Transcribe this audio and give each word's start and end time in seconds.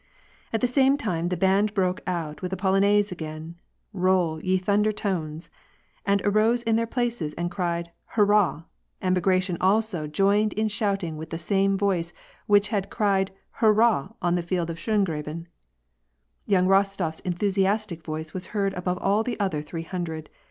At 0.51 0.61
the 0.61 0.67
same 0.67 0.97
time, 0.97 1.29
the 1.29 1.37
band 1.37 1.75
broke 1.75 2.01
oat 2.09 2.41
with 2.41 2.49
the 2.49 2.57
polonaise 2.57 3.11
again:" 3.11 3.57
Roll, 4.09 4.41
ye 4.43 4.57
thunder 4.57 4.91
tones." 4.91 5.51
All 6.07 6.17
arose 6.23 6.63
in 6.63 6.75
their 6.75 6.87
places 6.87 7.35
and 7.35 7.51
cried," 7.51 7.91
hurrah," 8.17 8.63
and 8.99 9.13
Bagration 9.13 9.59
also 9.61 10.07
joined 10.07 10.53
in 10.53 10.69
shouting 10.69 11.17
with 11.17 11.29
the 11.29 11.37
same 11.37 11.77
voice 11.77 12.13
which 12.47 12.69
had 12.69 12.89
cried" 12.89 13.29
hur 13.61 13.73
rah" 13.73 14.09
on 14.23 14.33
the 14.33 14.41
field 14.41 14.71
of 14.71 14.77
Schongraben.. 14.79 15.45
Young 16.47 16.65
RostoFs 16.65 17.21
enthusiastic 17.23 18.01
voice 18.03 18.33
was 18.33 18.47
heard 18.57 18.73
above 18.73 18.97
all 18.97 19.21
the 19.21 19.39
other 19.39 19.61
three 19.61 19.83
hundred. 19.83 20.31